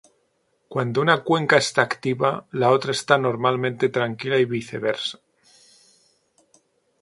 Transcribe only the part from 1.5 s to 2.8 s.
está activa, la